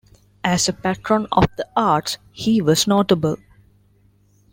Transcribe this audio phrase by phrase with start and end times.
[0.43, 3.37] As a patron of the arts, he was notable.